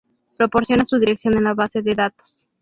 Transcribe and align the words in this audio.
Proporciona 0.35 0.83
su 0.83 0.97
dirección 0.97 1.37
en 1.37 1.43
la 1.43 1.53
base 1.53 1.83
de 1.83 1.93
datos. 1.93 2.43